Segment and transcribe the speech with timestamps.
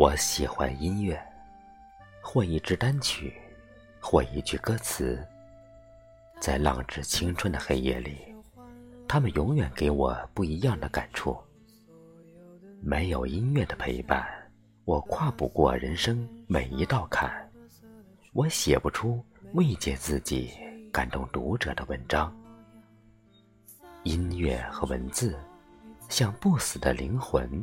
[0.00, 1.22] 我喜欢音乐，
[2.22, 3.38] 或一支单曲，
[4.00, 5.22] 或一句歌词，
[6.40, 8.16] 在浪掷青春的黑夜里，
[9.06, 11.36] 他们永远给我不一样的感触。
[12.80, 14.26] 没有音乐的陪伴，
[14.86, 17.30] 我跨不过人生每一道坎，
[18.32, 19.22] 我写不出
[19.52, 20.50] 慰藉自己、
[20.90, 22.34] 感动读者的文章。
[24.04, 25.38] 音乐和文字，
[26.08, 27.62] 像不死的灵魂。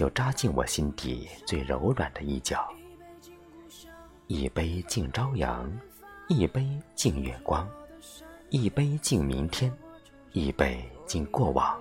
[0.00, 2.66] 就扎进我心底最柔软的一角。
[4.28, 5.70] 一杯敬朝阳，
[6.26, 7.68] 一杯敬月光，
[8.48, 9.70] 一杯敬明天，
[10.32, 11.78] 一杯敬过往，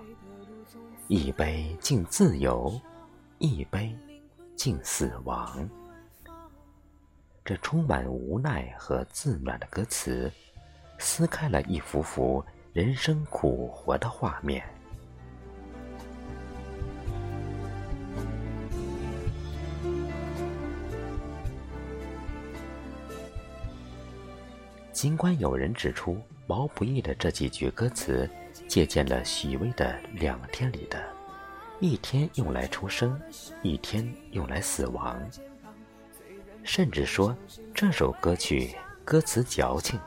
[1.08, 2.78] 一杯敬自由，
[3.38, 3.96] 一杯
[4.58, 5.70] 敬死亡。
[7.46, 10.30] 这充满无奈和自暖的歌词，
[10.98, 14.62] 撕开了一幅幅人生苦活的画面。
[25.00, 28.30] 尽管有人指出毛不易的这几句歌词
[28.68, 29.86] 借鉴了许巍的
[30.20, 31.02] 《两天》里的
[31.80, 33.18] “一天用来出生，
[33.64, 35.18] 一天用来死亡”，
[36.66, 37.34] 甚至说
[37.74, 39.98] 这首歌曲歌词矫情。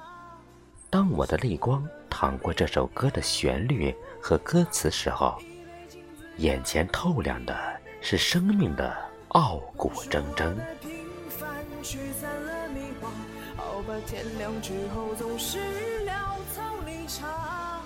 [0.91, 5.39] 当我的泪光淌过这首歌的旋律和歌词时候，
[6.37, 7.59] 眼前透亮的
[8.03, 8.95] 是生命的
[9.29, 10.55] 傲骨铮铮。
[14.07, 15.59] 天亮之后总是
[16.07, 17.83] 潦草离场，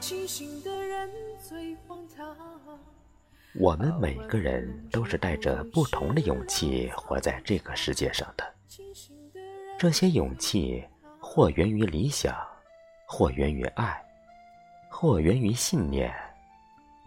[0.00, 1.76] 清醒的人最。
[3.56, 8.54] 我们每个人都是带着不同的勇气活在这个世界上的。
[9.78, 10.84] 这些勇气，
[11.20, 12.36] 或源于理想，
[13.06, 14.04] 或源于爱，
[14.90, 16.12] 或源于信念，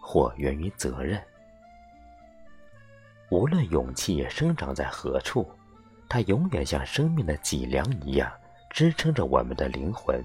[0.00, 1.22] 或源于责任。
[3.30, 5.46] 无论勇气生长在何处。
[6.08, 8.32] 它永远像生命的脊梁一样
[8.70, 10.24] 支撑着我们的灵魂，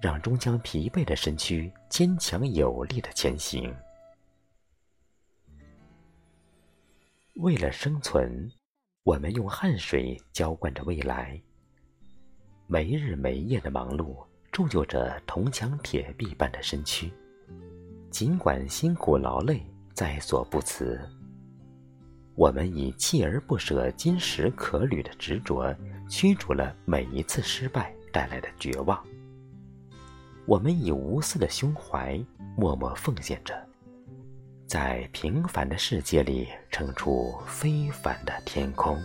[0.00, 3.72] 让终将疲惫的身躯坚强有力的前行。
[7.36, 8.50] 为了生存，
[9.04, 11.40] 我们用汗水浇灌着未来。
[12.66, 14.16] 没日没夜的忙碌
[14.50, 17.12] 铸就着铜墙铁壁般的身躯，
[18.10, 19.64] 尽管辛苦劳累
[19.94, 21.00] 在所不辞。
[22.34, 25.74] 我们以锲而不舍、金石可履的执着，
[26.08, 28.98] 驱逐了每一次失败带来的绝望。
[30.46, 32.18] 我们以无私的胸怀，
[32.56, 33.54] 默默奉献着，
[34.66, 38.98] 在平凡的世界里撑出非凡的天空。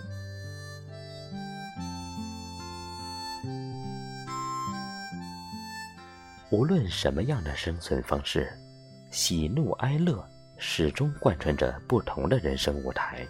[6.49, 8.49] 无论什么样的生存方式，
[9.11, 10.25] 喜怒哀乐。
[10.57, 13.25] 始终贯穿着不同的人生舞台，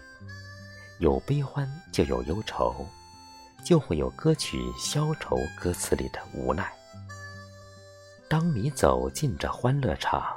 [1.00, 2.86] 有悲欢就有忧愁，
[3.66, 6.72] 就会有歌曲《消愁》歌词里的无奈。
[8.30, 10.36] 当你走进这欢乐场，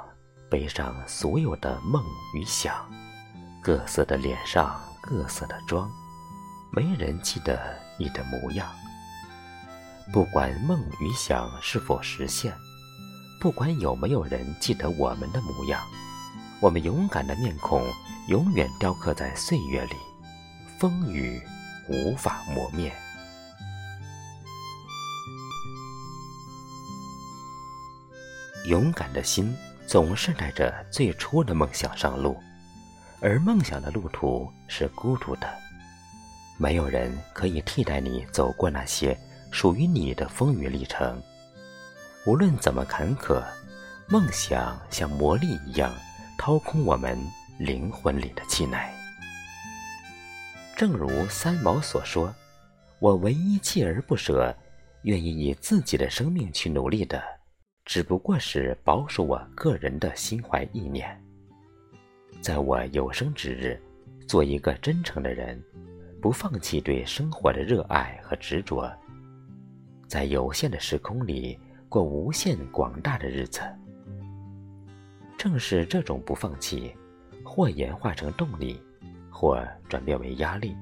[0.49, 2.03] 背上所有的梦
[2.35, 2.89] 与想，
[3.61, 5.89] 各色的脸上各色的妆，
[6.71, 8.69] 没人记得你的模样。
[10.11, 12.53] 不管梦与想是否实现，
[13.39, 15.81] 不管有没有人记得我们的模样。
[16.61, 17.83] 我们勇敢的面孔
[18.27, 19.95] 永远雕刻在岁月里，
[20.79, 21.41] 风雨
[21.89, 22.93] 无法磨灭。
[28.67, 32.39] 勇敢的心总是带着最初的梦想上路，
[33.19, 35.51] 而梦想的路途是孤独的，
[36.59, 39.17] 没有人可以替代你走过那些
[39.51, 41.19] 属于你的风雨历程。
[42.27, 43.41] 无论怎么坎坷，
[44.07, 45.91] 梦想像魔力一样。
[46.43, 47.15] 掏空我们
[47.59, 48.91] 灵魂里的气馁。
[50.75, 52.33] 正如三毛所说
[52.97, 54.51] ：“我唯一锲而不舍、
[55.03, 57.21] 愿意以自己的生命去努力的，
[57.85, 61.15] 只不过是保守我个人的心怀意念。
[62.41, 63.79] 在我有生之日，
[64.27, 65.63] 做一个真诚的人，
[66.19, 68.91] 不放弃对生活的热爱和执着，
[70.07, 73.61] 在有限的时空里过无限广大的日子。”
[75.41, 76.95] 正是这种不放弃，
[77.43, 78.79] 或演化成动力，
[79.31, 79.59] 或
[79.89, 80.77] 转变为压力，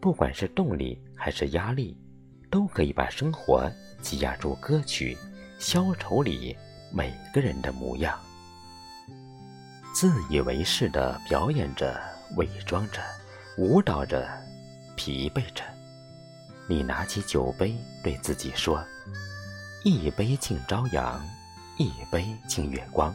[0.00, 1.96] 不管是动力还是压力，
[2.50, 3.70] 都可以把生活
[4.02, 5.16] 挤压出歌曲
[5.64, 6.56] 《消愁》里
[6.92, 8.18] 每个人的模样。
[9.94, 11.96] 自以为是的表演着，
[12.36, 13.00] 伪装着，
[13.56, 14.28] 舞蹈着，
[14.96, 15.62] 疲惫着。
[16.68, 18.84] 你拿起酒杯，对自己说
[19.86, 21.24] ：“一杯敬朝阳，
[21.78, 23.14] 一杯敬月光，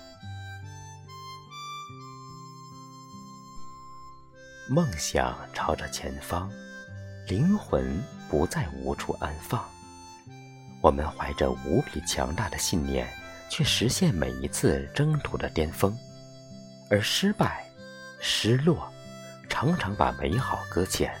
[4.69, 6.49] 梦想朝着前方，
[7.27, 9.63] 灵魂不再无处安放。
[10.81, 13.07] 我们怀着无比强大的信念，
[13.49, 15.97] 去实现每一次征途的巅峰，
[16.89, 17.65] 而失败。
[18.23, 18.87] 失落，
[19.49, 21.11] 常常把美好搁浅。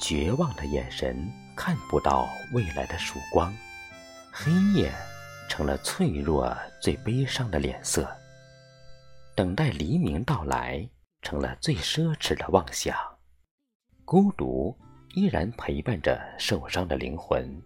[0.00, 1.16] 绝望的眼神
[1.54, 3.54] 看不到未来的曙光，
[4.32, 4.92] 黑夜
[5.48, 8.08] 成了脆弱最悲伤的脸色。
[9.36, 10.84] 等待黎明到来
[11.22, 12.96] 成了最奢侈的妄想。
[14.04, 14.76] 孤独
[15.14, 17.60] 依然陪伴着受伤的灵魂。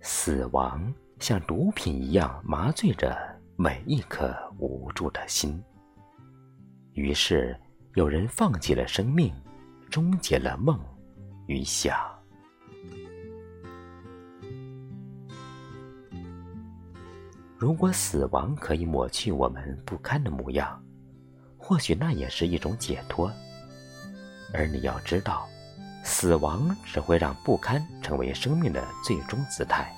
[0.00, 3.16] 死亡像毒品一样麻醉着
[3.56, 5.62] 每一颗无助的心。
[6.92, 7.58] 于是，
[7.94, 9.34] 有人放弃了生命，
[9.90, 10.78] 终结了梦
[11.46, 11.98] 与想。
[17.56, 20.84] 如果死亡可以抹去我们不堪的模样，
[21.66, 23.32] 或许那也是一种解脱。
[24.52, 25.48] 而你要知道，
[26.04, 29.90] 死亡只会让不堪成为生命的最终姿态。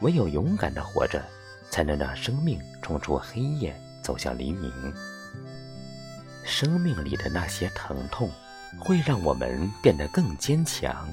[0.00, 1.24] 唯有勇敢的活着，
[1.70, 4.72] 才能让生命冲出黑夜，走向黎明。
[6.44, 8.28] 生命里的那些疼痛，
[8.80, 11.08] 会让我们变得更坚强，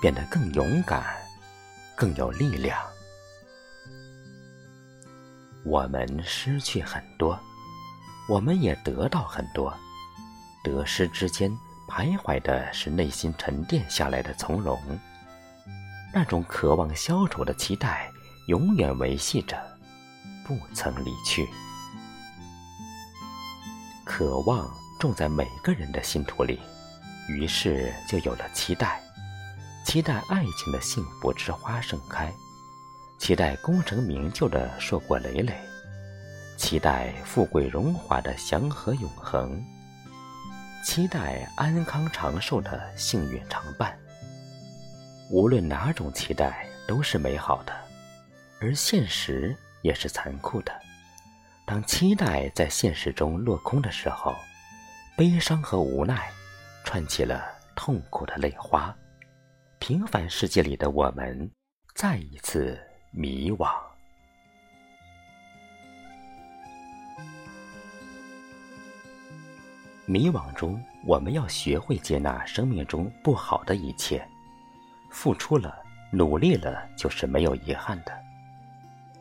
[0.00, 1.04] 变得更勇敢，
[1.94, 2.80] 更有力量。
[5.64, 7.38] 我们失去很多，
[8.32, 9.76] 我们也得到很多。
[10.64, 11.50] 得失之间
[11.86, 14.80] 徘徊的是内心沉淀下来的从容，
[16.14, 18.10] 那种渴望消除的期待，
[18.46, 19.62] 永远维系着，
[20.46, 21.46] 不曾离去。
[24.02, 24.66] 渴望
[24.98, 26.58] 种在每个人的心土里，
[27.28, 28.98] 于是就有了期待，
[29.84, 32.32] 期待爱情的幸福之花盛开，
[33.18, 35.54] 期待功成名就的硕果累累，
[36.56, 39.62] 期待富贵荣华的祥和永恒，
[40.84, 43.98] 期待安康长寿的幸运常伴。
[45.30, 47.72] 无论哪种期待都是美好的，
[48.60, 50.72] 而现实也是残酷的。
[51.66, 54.34] 当期待在现实中落空的时候，
[55.16, 56.30] 悲伤和无奈
[56.84, 57.44] 串起了
[57.74, 58.94] 痛苦的泪花。
[59.78, 61.50] 平凡世界里的我们，
[61.94, 62.78] 再一次
[63.10, 63.91] 迷惘。
[70.06, 74.26] 迷惘中，我们要学会接纳生命中不好的一切。
[75.10, 75.76] 付出了，
[76.10, 78.12] 努力了，就是没有遗憾的。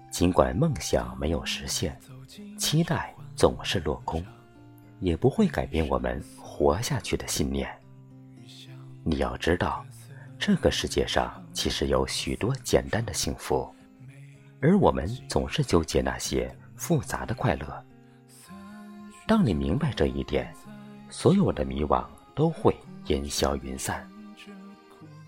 [0.10, 1.98] 尽管梦想没有实现。
[2.58, 4.24] 期待总是落空，
[5.00, 7.70] 也不会改变我们活下去的信念。
[9.04, 9.86] 你要知道，
[10.40, 13.70] 这个世界上其实有许多简单的幸福，
[14.62, 17.86] 而我们总是纠结那些复杂的快乐。
[19.28, 20.54] 当你明白这一点，
[21.12, 22.04] 所有的迷惘
[22.34, 22.74] 都会
[23.08, 24.10] 烟消云散。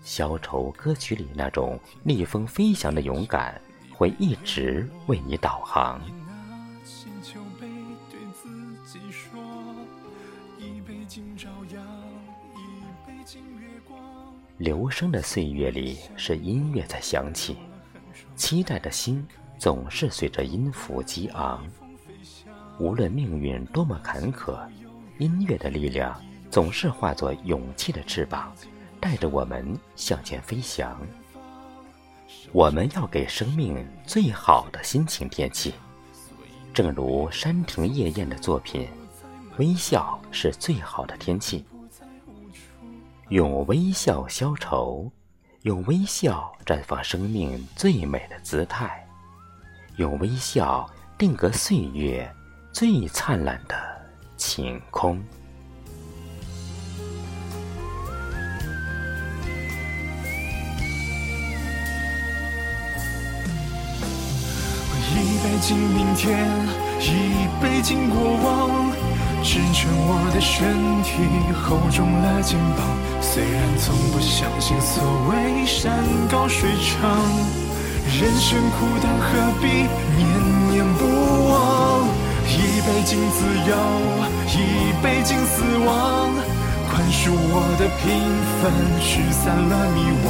[0.02, 3.60] 消愁歌曲里那种逆风飞翔的勇敢，
[3.92, 6.00] 会一直为你导航。
[14.56, 17.56] 流声的岁月里，是音乐在响起，
[18.36, 19.26] 期待的心
[19.58, 21.62] 总是随着音符激昂。
[22.78, 24.58] 无论命运多么坎坷，
[25.18, 28.52] 音乐的力量总是化作勇气的翅膀，
[29.00, 31.00] 带着我们向前飞翔。
[32.52, 35.72] 我们要给生命最好的心情天气，
[36.72, 38.88] 正如山亭夜宴的作品，
[39.56, 41.64] 微笑是最好的天气。
[43.28, 45.10] 用微笑消愁，
[45.62, 49.06] 用微笑绽放生命最美的姿态，
[49.96, 52.28] 用微笑定格岁月
[52.72, 53.93] 最灿烂的
[54.36, 55.18] 晴空。
[65.10, 66.48] 一杯敬明天
[67.00, 68.92] 一杯敬过往
[69.42, 73.04] 支撑我的身体厚重了肩膀。
[73.20, 77.10] 虽然从不相信所谓山高水长
[78.18, 79.66] 人生苦短何必
[80.16, 82.23] 念念不忘？
[82.54, 83.74] 一杯敬自由，
[84.46, 86.30] 一杯敬死亡，
[86.88, 88.04] 宽恕我的平
[88.60, 88.70] 凡，
[89.00, 90.26] 驱散了迷惘。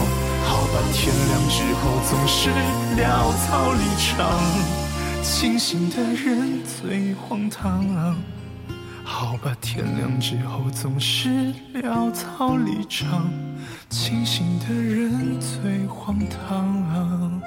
[0.46, 2.50] 好吧，天亮之后总是
[2.96, 3.02] 潦
[3.44, 4.12] 草离场，
[5.22, 8.16] 清醒的人最荒唐。
[9.04, 13.30] 好吧，天亮之后总是潦草离场，
[13.90, 17.40] 清醒的人最荒唐。